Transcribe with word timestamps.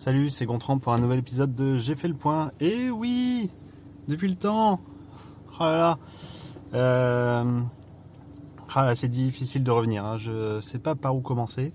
Salut, 0.00 0.30
c'est 0.30 0.46
Gontran 0.46 0.78
pour 0.78 0.94
un 0.94 0.98
nouvel 0.98 1.18
épisode 1.18 1.54
de 1.54 1.76
J'ai 1.76 1.94
fait 1.94 2.08
le 2.08 2.14
point. 2.14 2.52
Et 2.58 2.88
oui, 2.88 3.50
depuis 4.08 4.30
le 4.30 4.34
temps. 4.34 4.80
Oh 5.60 5.62
là 5.64 5.76
là. 5.76 5.98
Euh, 6.72 7.60
ah 8.74 8.94
c'est 8.94 9.08
difficile 9.08 9.62
de 9.62 9.70
revenir. 9.70 10.06
Hein. 10.06 10.16
Je 10.16 10.58
sais 10.62 10.78
pas 10.78 10.94
par 10.94 11.14
où 11.14 11.20
commencer. 11.20 11.74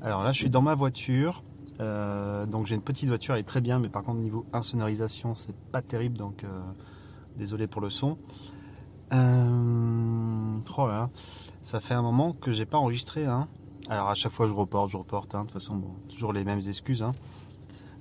Alors 0.00 0.22
là, 0.22 0.32
je 0.32 0.38
suis 0.38 0.48
dans 0.48 0.62
ma 0.62 0.74
voiture. 0.74 1.44
Euh, 1.80 2.46
donc 2.46 2.64
j'ai 2.64 2.76
une 2.76 2.80
petite 2.80 3.08
voiture, 3.08 3.34
elle 3.34 3.40
est 3.40 3.44
très 3.44 3.60
bien, 3.60 3.78
mais 3.78 3.90
par 3.90 4.04
contre 4.04 4.20
niveau 4.20 4.46
insonorisation, 4.54 5.34
c'est 5.34 5.54
pas 5.70 5.82
terrible. 5.82 6.16
Donc 6.16 6.44
euh, 6.44 6.62
désolé 7.36 7.66
pour 7.66 7.82
le 7.82 7.90
son. 7.90 8.16
Oh 9.12 9.16
là, 10.78 10.86
là, 10.88 11.10
ça 11.62 11.80
fait 11.80 11.92
un 11.92 12.00
moment 12.00 12.32
que 12.32 12.52
j'ai 12.52 12.64
pas 12.64 12.78
enregistré. 12.78 13.26
Hein. 13.26 13.48
Alors 13.90 14.08
à 14.08 14.14
chaque 14.14 14.32
fois 14.32 14.46
je 14.46 14.54
reporte, 14.54 14.90
je 14.90 14.96
reporte. 14.96 15.34
Hein. 15.34 15.40
De 15.40 15.44
toute 15.44 15.52
façon, 15.52 15.76
bon, 15.76 15.90
toujours 16.08 16.32
les 16.32 16.44
mêmes 16.44 16.62
excuses. 16.68 17.02
Hein. 17.02 17.12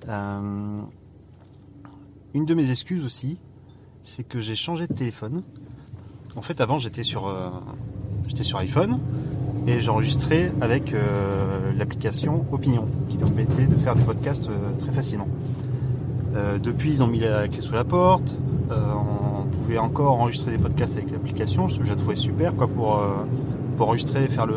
Euh, 0.07 0.81
une 2.33 2.45
de 2.45 2.53
mes 2.53 2.71
excuses 2.71 3.05
aussi, 3.05 3.37
c'est 4.03 4.23
que 4.23 4.39
j'ai 4.39 4.55
changé 4.55 4.87
de 4.87 4.93
téléphone. 4.93 5.43
En 6.35 6.41
fait, 6.41 6.61
avant 6.61 6.77
j'étais 6.77 7.03
sur, 7.03 7.27
euh, 7.27 7.49
j'étais 8.27 8.43
sur 8.43 8.59
iPhone 8.59 8.99
et 9.67 9.81
j'enregistrais 9.81 10.51
avec 10.61 10.93
euh, 10.93 11.73
l'application 11.73 12.45
Opinion 12.51 12.87
qui 13.09 13.17
permettait 13.17 13.67
de 13.67 13.75
faire 13.75 13.95
des 13.95 14.03
podcasts 14.03 14.49
très 14.79 14.91
facilement. 14.93 15.27
depuis, 16.63 16.91
ils 16.91 17.03
ont 17.03 17.07
mis 17.07 17.19
la 17.19 17.47
clé 17.47 17.61
sous 17.61 17.73
la 17.73 17.83
porte. 17.83 18.35
on 18.71 19.45
pouvait 19.51 19.77
encore 19.77 20.19
enregistrer 20.19 20.51
des 20.51 20.57
podcasts 20.57 20.97
avec 20.97 21.11
l'application. 21.11 21.67
Je, 21.67 21.83
je 21.83 21.93
trouvais 21.93 22.15
super 22.15 22.55
quoi 22.55 22.67
pour 22.67 22.99
pour 23.77 23.87
enregistrer, 23.87 24.27
faire 24.27 24.45
le 24.45 24.55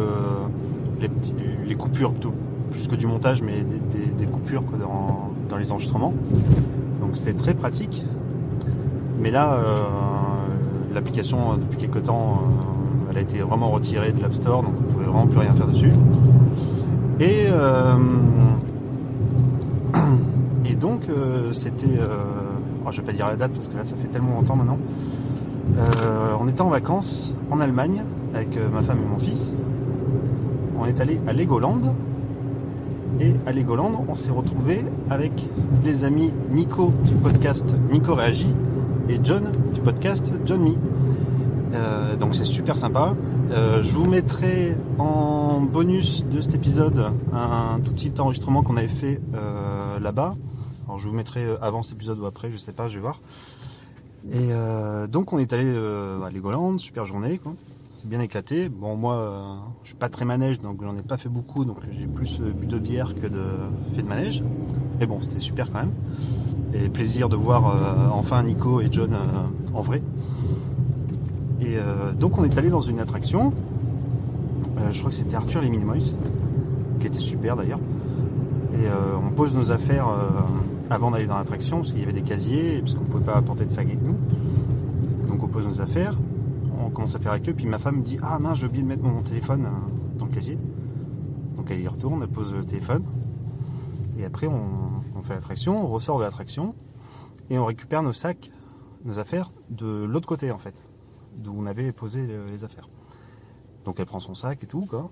les, 1.01 1.75
coupures 1.75 2.13
plutôt 2.13 2.35
plus 2.71 2.89
que 2.89 2.97
du 2.97 3.07
montage, 3.07 3.43
mais 3.43 3.65
des, 4.19 4.27
coupures 4.27 4.63
dans, 4.63 5.31
dans, 5.49 5.57
les 5.57 5.71
enregistrements. 5.73 6.15
Donc 7.01 7.17
c'était 7.17 7.35
très 7.35 7.55
pratique. 7.55 8.03
Mais 9.21 9.31
là, 9.31 9.55
euh, 9.55 9.77
l'application 10.97 11.57
depuis 11.59 11.77
quelques 11.77 12.05
temps, 12.05 12.41
euh, 12.41 13.11
elle 13.11 13.19
a 13.19 13.21
été 13.21 13.39
vraiment 13.39 13.71
retirée 13.71 14.13
de 14.13 14.21
l'App 14.21 14.35
Store, 14.35 14.63
donc 14.63 14.73
on 14.81 14.93
pouvait 14.93 15.05
vraiment 15.05 15.27
plus 15.27 15.39
rien 15.39 15.53
faire 15.53 15.69
dessus. 15.69 15.93
Et 17.21 17.47
euh, 17.51 17.97
et 20.65 20.75
donc 20.75 21.03
euh, 21.09 21.53
c'était, 21.53 21.99
je 22.91 22.97
vais 23.01 23.07
pas 23.07 23.13
dire 23.13 23.27
la 23.27 23.37
date 23.37 23.53
parce 23.53 23.69
que 23.69 23.77
là 23.77 23.85
ça 23.85 23.95
fait 23.97 24.09
tellement 24.09 24.35
longtemps 24.35 24.57
maintenant. 24.57 24.79
on 26.41 26.49
était 26.49 26.63
en 26.63 26.69
vacances 26.69 27.35
en 27.51 27.61
Allemagne 27.61 28.03
avec 28.35 28.59
ma 28.73 28.81
femme 28.81 28.99
et 29.03 29.11
mon 29.11 29.19
fils 29.19 29.55
on 30.79 30.85
est 30.87 31.01
allé 31.01 31.21
à 31.27 31.33
Legoland. 31.33 31.81
Et 33.21 33.33
à 33.47 33.53
Legoland, 33.53 34.05
on 34.09 34.15
s'est 34.15 34.31
retrouvé 34.31 34.85
avec 35.09 35.33
les 35.85 36.05
amis 36.05 36.33
Nico 36.51 36.93
du 37.05 37.15
podcast 37.15 37.65
Nico 37.91 38.15
Réagit 38.15 38.53
et 39.09 39.19
John 39.23 39.51
du 39.73 39.81
podcast 39.81 40.33
John 40.45 40.63
Me. 40.63 40.75
Euh, 41.75 42.17
donc 42.17 42.35
c'est 42.35 42.45
super 42.45 42.77
sympa. 42.77 43.15
Euh, 43.51 43.83
je 43.83 43.95
vous 43.95 44.05
mettrai 44.05 44.77
en 44.99 45.61
bonus 45.61 46.25
de 46.27 46.41
cet 46.41 46.55
épisode 46.55 47.11
un, 47.33 47.81
tout 47.85 47.93
petit 47.93 48.13
enregistrement 48.19 48.63
qu'on 48.63 48.77
avait 48.77 48.89
fait 48.89 49.21
euh, 49.35 49.99
là-bas. 49.99 50.35
Alors 50.87 50.99
je 50.99 51.09
vous 51.09 51.15
mettrai 51.15 51.47
avant 51.63 51.83
cet 51.83 51.97
épisode 51.97 52.19
ou 52.19 52.27
après, 52.27 52.51
je 52.51 52.59
sais 52.59 52.73
pas, 52.73 52.89
je 52.89 52.97
vais 52.97 53.01
voir. 53.01 53.21
Et 54.33 54.49
donc 55.09 55.33
on 55.33 55.39
est 55.39 55.53
allé 55.53 55.71
à 55.71 56.31
Legoland, 56.31 56.79
super 56.79 57.07
journée 57.07 57.41
bien 58.07 58.21
éclaté. 58.21 58.69
Bon, 58.69 58.97
moi, 58.97 59.15
euh, 59.15 59.57
je 59.83 59.89
suis 59.89 59.97
pas 59.97 60.09
très 60.09 60.25
manège, 60.25 60.59
donc 60.59 60.83
j'en 60.83 60.97
ai 60.97 61.03
pas 61.03 61.17
fait 61.17 61.29
beaucoup, 61.29 61.65
donc 61.65 61.79
j'ai 61.91 62.07
plus 62.07 62.41
euh, 62.41 62.53
bu 62.53 62.67
de 62.67 62.79
bière 62.79 63.15
que 63.15 63.27
de 63.27 63.43
fait 63.95 64.03
de 64.03 64.09
manège. 64.09 64.43
Mais 64.99 65.07
bon, 65.07 65.21
c'était 65.21 65.41
super 65.41 65.71
quand 65.71 65.81
même. 65.81 65.93
Et 66.73 66.89
plaisir 66.89 67.29
de 67.29 67.37
voir 67.37 67.69
euh, 67.69 68.09
enfin 68.13 68.43
Nico 68.43 68.81
et 68.81 68.89
John 68.91 69.17
en 69.75 69.81
vrai. 69.81 70.03
Et 71.61 71.79
donc 72.21 72.39
on 72.39 72.45
est 72.45 72.59
allé 72.59 72.69
dans 72.69 72.83
une 72.83 73.01
attraction. 73.01 73.53
je 74.91 74.99
crois 74.99 75.11
que 75.11 75.17
c'était 75.17 75.37
Arthur 75.37 75.63
les 75.63 75.71
Minimoys, 75.71 76.15
qui 77.01 77.07
était 77.07 77.19
super 77.19 77.57
d'ailleurs. 77.57 77.81
Et 78.75 78.87
on 79.25 79.31
pose 79.33 79.55
nos 79.55 79.73
affaires 79.73 80.07
avant 80.91 81.11
d'aller 81.11 81.27
dans 81.27 81.39
l'attraction, 81.39 81.79
parce 81.79 81.93
qu'il 81.93 82.01
y 82.01 82.05
avait 82.05 82.13
des 82.13 82.23
casiers, 82.23 82.81
parce 82.81 82.95
qu'on 82.95 83.05
pouvait 83.05 83.25
pas 83.25 83.37
apporter 83.37 83.65
de 83.65 83.73
sac 83.73 83.87
avec 83.87 84.03
nous. 84.03 84.17
Donc 85.27 85.43
on 85.43 85.49
pose 85.49 85.67
nos 85.67 85.81
affaires 85.81 86.15
commence 86.91 87.15
à 87.15 87.19
faire 87.19 87.33
avec 87.33 87.49
eux. 87.49 87.55
Puis 87.55 87.67
ma 87.67 87.79
femme 87.79 87.97
me 87.97 88.03
dit 88.03 88.19
Ah 88.23 88.39
mince, 88.39 88.59
j'ai 88.59 88.67
oublié 88.67 88.83
de 88.83 88.89
mettre 88.89 89.03
mon 89.03 89.23
téléphone 89.23 89.67
euh, 89.67 90.19
dans 90.19 90.27
le 90.27 90.33
casier. 90.33 90.59
Donc 91.57 91.71
elle 91.71 91.81
y 91.81 91.89
retourne, 91.89 92.23
elle 92.23 92.29
pose 92.29 92.55
le 92.55 92.65
téléphone. 92.65 93.05
Et 94.19 94.25
après, 94.25 94.47
on, 94.47 95.21
fait 95.23 95.35
l'attraction, 95.35 95.85
on 95.85 95.89
ressort 95.89 96.19
de 96.19 96.25
l'attraction 96.25 96.75
et 97.51 97.59
on 97.59 97.67
récupère 97.67 98.03
nos 98.03 98.13
sacs, 98.13 98.51
nos 99.05 99.19
affaires 99.19 99.51
de 99.71 100.05
l'autre 100.05 100.27
côté 100.27 100.53
en 100.53 100.59
fait, 100.59 100.83
d'où 101.39 101.53
on 101.57 101.67
avait 101.67 101.93
posé 101.93 102.27
les 102.27 102.65
affaires. 102.65 102.89
Donc 103.85 103.99
elle 103.99 104.07
prend 104.07 104.21
son 104.21 104.35
sac 104.35 104.63
et 104.63 104.67
tout, 104.67 104.87
quoi. 104.87 105.11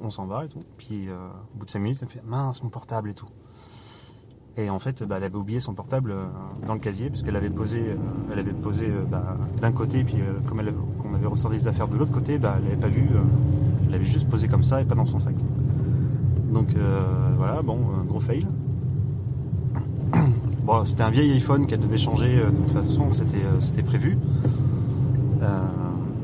On 0.00 0.10
s'en 0.10 0.26
va 0.26 0.44
et 0.44 0.48
tout. 0.48 0.62
Puis 0.76 1.08
euh, 1.08 1.28
au 1.54 1.58
bout 1.58 1.64
de 1.64 1.70
5 1.70 1.78
minutes, 1.78 1.98
elle 2.02 2.08
me 2.08 2.12
fait 2.12 2.24
mince, 2.24 2.62
mon 2.62 2.68
portable 2.68 3.10
et 3.10 3.14
tout. 3.14 3.28
Et 4.58 4.70
en 4.70 4.78
fait, 4.78 5.02
bah, 5.02 5.16
elle 5.18 5.24
avait 5.24 5.36
oublié 5.36 5.60
son 5.60 5.74
portable 5.74 6.12
euh, 6.12 6.24
dans 6.66 6.72
le 6.72 6.80
casier 6.80 7.10
parce 7.10 7.22
qu'elle 7.22 7.36
avait 7.36 7.50
posé, 7.50 7.80
euh, 7.90 7.96
elle 8.32 8.38
avait 8.38 8.54
posé 8.54 8.86
euh, 8.86 9.02
bah, 9.06 9.36
d'un 9.60 9.70
côté, 9.70 10.02
puis 10.02 10.16
comme 10.46 10.60
elle, 10.60 10.72
avait 11.14 11.26
ressorti 11.26 11.58
les 11.58 11.68
affaires 11.68 11.88
de 11.88 11.96
l'autre 11.96 12.12
côté, 12.12 12.38
bah, 12.38 12.54
elle 12.56 12.64
n'avait 12.64 12.76
pas 12.76 12.88
vu, 12.88 13.06
elle 13.86 13.94
avait 13.94 14.04
juste 14.04 14.28
posé 14.28 14.48
comme 14.48 14.64
ça 14.64 14.80
et 14.80 14.86
pas 14.86 14.94
dans 14.94 15.04
son 15.04 15.18
sac. 15.18 15.34
Donc 16.50 16.68
voilà, 17.36 17.60
bon, 17.62 17.78
gros 18.08 18.20
fail. 18.20 18.46
Bon, 20.64 20.84
c'était 20.84 21.04
un 21.04 21.10
vieil 21.10 21.30
iPhone 21.30 21.68
qu'elle 21.68 21.78
devait 21.78 21.96
changer, 21.96 22.38
de 22.38 22.50
toute 22.50 22.72
façon, 22.72 23.12
c'était, 23.12 23.38
c'était 23.60 23.84
prévu. 23.84 24.18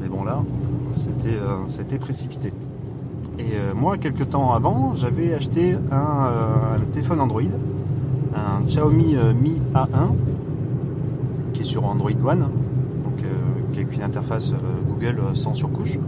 mais 0.00 0.09
bon 0.09 0.25
là, 0.25 0.42
c'était, 0.94 1.38
c'était 1.69 1.98
précipité. 1.98 2.53
Et 3.38 3.53
moi, 3.76 3.98
quelques 3.98 4.31
temps 4.31 4.53
avant, 4.53 4.94
j'avais 4.94 5.32
acheté 5.32 5.76
un 5.92 6.76
téléphone 6.92 7.21
Android 7.21 7.42
un 8.34 8.60
Xiaomi 8.65 9.16
euh, 9.16 9.32
Mi 9.34 9.60
A1 9.75 10.15
qui 11.53 11.62
est 11.62 11.65
sur 11.65 11.84
Android 11.84 12.10
One, 12.25 12.48
donc 13.04 13.25
euh, 13.25 13.75
avec 13.75 13.94
une 13.94 14.03
interface 14.03 14.53
euh, 14.53 14.56
Google 14.88 15.20
sans 15.34 15.54
surcouche. 15.54 15.98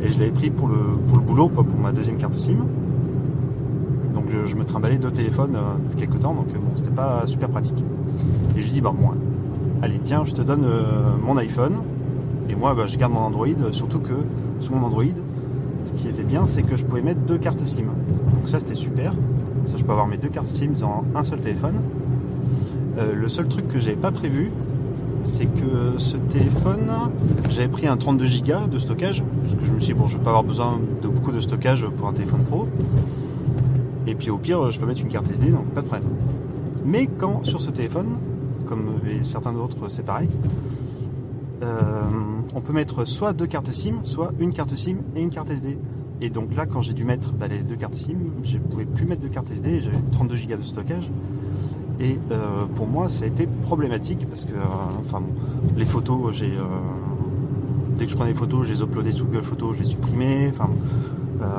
Et 0.00 0.10
je 0.10 0.18
l'avais 0.18 0.32
pris 0.32 0.50
pour 0.50 0.68
le, 0.68 0.98
pour 1.06 1.16
le 1.16 1.22
boulot, 1.22 1.48
pour 1.48 1.64
ma 1.64 1.92
deuxième 1.92 2.16
carte 2.16 2.34
SIM. 2.34 2.66
Donc 4.14 4.24
je, 4.46 4.56
me 4.56 4.64
trimballais 4.64 4.98
deux 4.98 5.10
téléphones 5.10 5.56
depuis 5.84 6.06
quelques 6.06 6.20
temps, 6.20 6.34
donc 6.34 6.52
bon, 6.52 6.72
c'était 6.74 6.90
pas 6.90 7.22
super 7.26 7.48
pratique. 7.48 7.82
Et 8.56 8.60
je 8.60 8.66
lui 8.66 8.72
dis, 8.72 8.80
bah 8.80 8.92
moi, 8.98 9.14
allez, 9.80 10.00
tiens, 10.02 10.24
je 10.24 10.32
te 10.32 10.42
donne 10.42 10.66
mon 11.24 11.36
iPhone, 11.36 11.74
et 12.50 12.54
moi, 12.56 12.74
bah, 12.74 12.86
je 12.86 12.98
garde 12.98 13.12
mon 13.12 13.20
Android, 13.20 13.46
surtout 13.70 14.00
que 14.00 14.14
sur 14.60 14.74
mon 14.74 14.86
Android, 14.86 15.04
ce 15.86 15.92
qui 15.92 16.08
était 16.08 16.24
bien, 16.24 16.46
c'est 16.46 16.62
que 16.62 16.76
je 16.76 16.84
pouvais 16.84 17.02
mettre 17.02 17.20
deux 17.20 17.38
cartes 17.38 17.64
SIM. 17.64 17.84
Donc 17.84 18.48
ça, 18.48 18.58
c'était 18.58 18.74
super. 18.74 19.14
Ça, 19.64 19.76
je 19.76 19.84
peux 19.84 19.92
avoir 19.92 20.06
mes 20.06 20.18
deux 20.18 20.28
cartes 20.28 20.54
SIM 20.54 20.72
dans 20.78 21.04
un 21.14 21.22
seul 21.22 21.40
téléphone. 21.40 21.74
Euh, 22.98 23.14
le 23.14 23.28
seul 23.28 23.48
truc 23.48 23.68
que 23.68 23.78
j'avais 23.78 23.96
pas 23.96 24.12
prévu, 24.12 24.50
c'est 25.24 25.46
que 25.46 25.98
ce 25.98 26.16
téléphone, 26.16 26.90
j'avais 27.48 27.68
pris 27.68 27.86
un 27.86 27.96
32 27.96 28.24
Go 28.44 28.66
de 28.70 28.78
stockage, 28.78 29.22
parce 29.42 29.54
que 29.54 29.64
je 29.64 29.72
me 29.72 29.78
suis 29.78 29.94
dit, 29.94 29.98
bon, 29.98 30.08
je 30.08 30.18
vais 30.18 30.24
pas 30.24 30.30
avoir 30.30 30.44
besoin 30.44 30.80
de 31.02 31.08
beaucoup 31.08 31.32
de 31.32 31.40
stockage 31.40 31.86
pour 31.96 32.08
un 32.08 32.12
téléphone 32.12 32.42
pro. 32.44 32.68
Et 34.06 34.14
puis 34.14 34.30
au 34.30 34.38
pire, 34.38 34.70
je 34.70 34.80
peux 34.80 34.86
mettre 34.86 35.00
une 35.00 35.08
carte 35.08 35.30
SD, 35.30 35.50
donc 35.50 35.66
pas 35.66 35.80
de 35.80 35.86
problème. 35.86 36.08
Mais 36.84 37.06
quand 37.06 37.44
sur 37.44 37.62
ce 37.62 37.70
téléphone, 37.70 38.16
comme 38.66 39.00
certains 39.22 39.52
d'autres, 39.52 39.88
c'est 39.88 40.04
pareil, 40.04 40.28
euh, 41.62 42.02
on 42.54 42.60
peut 42.60 42.72
mettre 42.72 43.04
soit 43.04 43.32
deux 43.32 43.46
cartes 43.46 43.70
SIM, 43.70 44.00
soit 44.02 44.32
une 44.40 44.52
carte 44.52 44.74
SIM 44.74 44.96
et 45.14 45.22
une 45.22 45.30
carte 45.30 45.50
SD. 45.50 45.78
Et 46.22 46.30
donc 46.30 46.54
là, 46.54 46.66
quand 46.66 46.82
j'ai 46.82 46.94
dû 46.94 47.04
mettre 47.04 47.32
bah, 47.32 47.48
les 47.48 47.64
deux 47.64 47.74
cartes 47.74 47.96
SIM, 47.96 48.14
je 48.44 48.56
ne 48.56 48.62
pouvais 48.62 48.84
plus 48.84 49.06
mettre 49.06 49.22
de 49.22 49.26
carte 49.26 49.50
SD, 49.50 49.80
j'avais 49.80 49.96
32 50.12 50.36
Go 50.36 50.56
de 50.56 50.62
stockage. 50.62 51.10
Et 51.98 52.16
euh, 52.30 52.64
pour 52.76 52.86
moi, 52.86 53.08
ça 53.08 53.24
a 53.24 53.26
été 53.26 53.48
problématique 53.62 54.28
parce 54.28 54.44
que, 54.44 54.52
euh, 54.52 55.00
enfin, 55.00 55.20
les 55.76 55.84
photos, 55.84 56.32
j'ai, 56.32 56.52
euh, 56.56 56.62
dès 57.98 58.04
que 58.04 58.12
je 58.12 58.16
prenais 58.16 58.32
des 58.32 58.38
photos, 58.38 58.68
je 58.68 58.72
les 58.72 58.80
uploadais 58.82 59.10
sous 59.10 59.24
Google 59.24 59.42
Photos, 59.42 59.76
je 59.76 59.82
les 59.82 59.88
supprimais. 59.88 60.48
Enfin, 60.48 60.70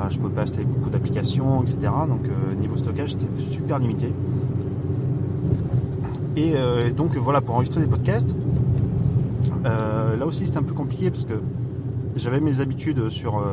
je 0.08 0.18
pouvais 0.18 0.32
pas 0.32 0.42
installer 0.42 0.64
beaucoup 0.64 0.88
d'applications, 0.88 1.60
etc. 1.60 1.92
Donc 2.08 2.22
niveau 2.58 2.78
stockage, 2.78 3.10
c'était 3.10 3.26
super 3.50 3.78
limité. 3.78 4.10
Et 6.36 6.54
donc 6.96 7.14
voilà, 7.16 7.42
pour 7.42 7.56
enregistrer 7.56 7.82
des 7.82 7.86
podcasts, 7.86 8.34
là 9.62 10.24
aussi 10.24 10.46
c'était 10.46 10.56
un 10.56 10.62
peu 10.62 10.72
compliqué 10.72 11.10
parce 11.10 11.26
que 11.26 11.34
j'avais 12.16 12.40
mes 12.40 12.60
habitudes 12.60 13.10
sur 13.10 13.44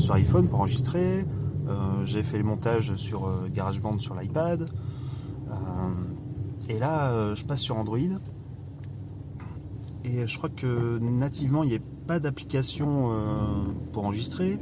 sur 0.00 0.14
iPhone 0.14 0.48
pour 0.48 0.60
enregistrer. 0.60 1.24
Euh, 1.68 2.04
j'ai 2.04 2.22
fait 2.22 2.38
le 2.38 2.44
montage 2.44 2.94
sur 2.96 3.26
euh, 3.26 3.48
GarageBand 3.52 3.98
sur 3.98 4.14
l'iPad. 4.14 4.62
Euh, 5.50 5.54
et 6.68 6.78
là, 6.78 7.34
je 7.34 7.44
passe 7.44 7.60
sur 7.60 7.76
Android. 7.76 7.98
Et 10.04 10.26
je 10.26 10.38
crois 10.38 10.48
que 10.48 10.98
nativement, 10.98 11.62
il 11.62 11.70
n'y 11.70 11.76
a 11.76 11.80
pas 12.06 12.18
d'application 12.18 13.10
pour 13.92 14.06
enregistrer. 14.06 14.58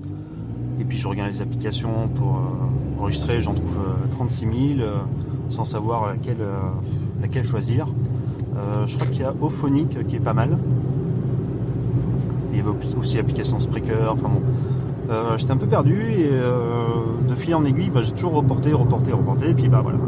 Et 0.80 0.84
puis 0.84 0.96
je 0.96 1.06
regarde 1.06 1.30
les 1.30 1.42
applications 1.42 2.08
pour 2.08 2.40
enregistrer, 2.98 3.42
j'en 3.42 3.54
trouve 3.54 3.78
36 4.10 4.76
000. 4.76 4.88
sans 5.50 5.64
savoir 5.64 6.06
laquelle, 6.06 6.44
laquelle 7.20 7.44
choisir. 7.44 7.88
je 8.86 8.96
crois 8.96 9.06
qu'il 9.08 9.20
y 9.20 9.24
a 9.24 9.34
Ophonic 9.40 10.06
qui 10.06 10.16
est 10.16 10.20
pas 10.20 10.34
mal. 10.34 10.58
Il 12.52 12.56
y 12.56 12.60
avait 12.60 12.70
aussi 12.96 13.16
l'application 13.16 13.60
Spreaker, 13.60 14.12
enfin 14.12 14.28
bon. 14.28 14.42
J'étais 15.36 15.52
un 15.52 15.56
peu 15.56 15.66
perdu 15.66 16.12
et 16.12 16.28
de 16.28 17.34
fil 17.34 17.54
en 17.54 17.64
aiguille, 17.64 17.90
bah, 17.90 18.00
j'ai 18.02 18.12
toujours 18.12 18.34
reporté, 18.34 18.72
reporté, 18.72 19.12
reporté, 19.12 19.50
et 19.50 19.54
puis 19.54 19.68
bah 19.68 19.82
voilà. 19.82 19.98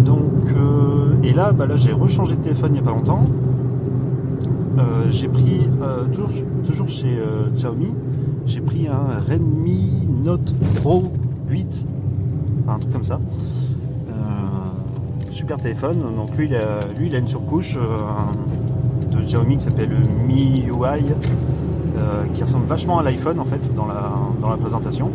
donc, 0.00 0.22
et 1.24 1.32
là, 1.32 1.52
bah, 1.52 1.66
là 1.66 1.76
j'ai 1.76 1.92
rechangé 1.92 2.36
de 2.36 2.42
téléphone 2.42 2.70
il 2.70 2.74
n'y 2.74 2.78
a 2.78 2.82
pas 2.82 2.96
longtemps. 2.96 3.24
j'ai 5.10 5.28
pris, 5.28 5.68
toujours, 6.12 6.30
toujours 6.64 6.88
chez 6.88 7.18
Xiaomi, 7.54 7.92
j'ai 8.46 8.60
pris 8.60 8.88
un 8.88 9.18
Redmi 9.28 10.08
Note 10.24 10.52
Pro 10.76 11.04
8, 11.48 11.86
un 12.68 12.78
truc 12.78 12.92
comme 12.92 13.04
ça. 13.04 13.20
Euh, 14.08 14.12
super 15.30 15.58
téléphone. 15.58 16.00
Donc 16.16 16.36
lui 16.36 16.46
il, 16.46 16.54
a, 16.54 16.80
lui, 16.98 17.06
il 17.06 17.14
a 17.14 17.18
une 17.18 17.28
surcouche 17.28 17.76
euh, 17.76 19.06
de 19.10 19.22
Xiaomi 19.22 19.56
qui 19.56 19.64
s'appelle 19.64 19.90
MIUI, 20.26 21.04
euh, 22.00 22.24
qui 22.34 22.42
ressemble 22.42 22.66
vachement 22.66 22.98
à 22.98 23.02
l'iPhone 23.02 23.38
en 23.38 23.44
fait 23.44 23.74
dans 23.74 23.86
la, 23.86 24.10
dans 24.40 24.48
la 24.48 24.56
présentation. 24.56 25.10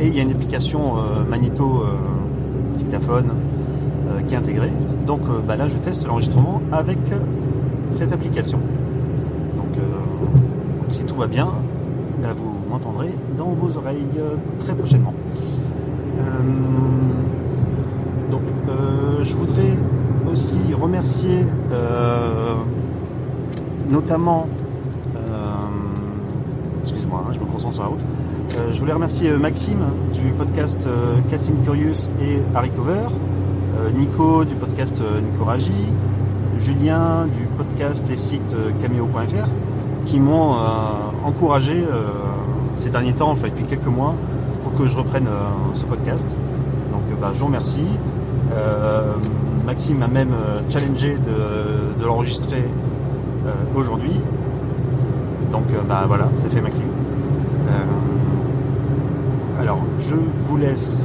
Et 0.00 0.06
il 0.08 0.16
y 0.16 0.20
a 0.20 0.22
une 0.22 0.32
application 0.32 0.94
magnéto 1.28 1.84
dictaphone 2.76 3.30
qui 4.26 4.34
est 4.34 4.36
intégrée. 4.36 4.72
Donc 5.06 5.20
bah 5.46 5.54
là 5.54 5.68
je 5.68 5.76
teste 5.76 6.04
l'enregistrement 6.08 6.60
avec 6.72 6.98
cette 7.88 8.12
application. 8.12 8.58
Donc 9.56 9.80
si 10.90 11.04
tout 11.04 11.14
va 11.14 11.28
bien, 11.28 11.48
bah, 12.22 12.28
vous 12.36 12.54
m'entendrez 12.70 13.12
dans 13.36 13.48
vos 13.48 13.76
oreilles 13.76 14.06
euh, 14.16 14.36
très 14.60 14.74
prochainement. 14.74 15.12
Euh, 16.20 16.22
donc 18.30 18.42
euh, 18.68 19.24
je 19.24 19.34
voudrais 19.34 19.76
aussi 20.30 20.56
remercier 20.72 21.44
notamment 23.90 24.46
hein, 27.16 27.32
je 27.32 27.38
me 27.38 27.44
concentre 27.44 27.74
sur 27.74 27.82
la 27.82 27.88
route. 27.88 28.04
je 28.72 28.78
voulais 28.78 28.92
remercier 28.92 29.30
Maxime 29.30 29.84
du 30.12 30.32
podcast 30.32 30.86
Casting 31.30 31.56
Curious 31.62 32.08
et 32.20 32.38
Harry 32.54 32.70
Cover, 32.70 33.08
Nico 33.96 34.44
du 34.44 34.54
podcast 34.54 35.00
Nico 35.00 35.44
Raji, 35.44 35.72
Julien 36.58 37.26
du 37.26 37.44
podcast 37.56 38.10
et 38.10 38.16
site 38.16 38.54
cameo.fr 38.80 39.48
qui 40.06 40.18
m'ont 40.18 40.56
encouragé 41.24 41.72
euh, 41.72 42.02
ces 42.76 42.90
derniers 42.90 43.12
temps, 43.12 43.34
fait 43.34 43.50
depuis 43.50 43.64
quelques 43.64 43.86
mois, 43.86 44.14
pour 44.62 44.74
que 44.74 44.86
je 44.86 44.96
reprenne 44.96 45.26
euh, 45.26 45.74
ce 45.74 45.84
podcast. 45.84 46.34
Donc 46.90 47.20
bah, 47.20 47.30
je 47.34 47.40
vous 47.40 47.46
remercie. 47.46 47.86
Euh, 48.52 49.14
Maxime 49.64 49.98
m'a 49.98 50.08
même 50.08 50.34
challengé 50.68 51.16
de, 51.16 52.04
l'enregistrer 52.04 52.64
aujourd'hui. 53.76 54.10
Donc 55.52 55.66
bah 55.86 56.04
voilà, 56.06 56.28
c'est 56.38 56.50
fait 56.50 56.62
Maxime. 56.62 56.86
alors 59.60 59.80
je 60.00 60.14
vous 60.14 60.56
laisse 60.56 61.04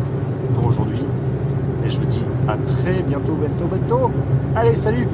pour 0.55 0.65
aujourd'hui 0.65 1.03
et 1.85 1.89
je 1.89 1.99
vous 1.99 2.05
dis 2.05 2.23
à 2.47 2.57
très 2.57 3.01
bientôt, 3.03 3.35
bientôt, 3.35 3.67
bientôt. 3.67 4.11
Allez, 4.55 4.75
salut 4.75 5.07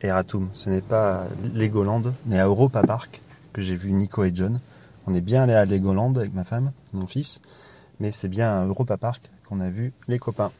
Eratum. 0.00 0.48
Ce 0.52 0.70
n'est 0.70 0.80
pas 0.80 1.24
Legoland, 1.54 2.02
mais 2.26 2.38
à 2.38 2.46
Europa 2.46 2.82
Park 2.82 3.20
que 3.52 3.60
j'ai 3.60 3.74
vu 3.74 3.92
Nico 3.92 4.24
et 4.24 4.30
John. 4.32 4.58
On 5.06 5.14
est 5.14 5.20
bien 5.20 5.42
allé 5.42 5.54
à 5.54 5.64
Legoland 5.64 6.14
avec 6.14 6.32
ma 6.32 6.44
femme, 6.44 6.70
mon 6.92 7.06
fils, 7.06 7.40
mais 7.98 8.10
c'est 8.10 8.28
bien 8.28 8.60
à 8.60 8.64
Europa 8.66 8.96
Park 8.96 9.30
qu'on 9.48 9.60
a 9.60 9.70
vu 9.70 9.92
les 10.06 10.18
copains. 10.18 10.52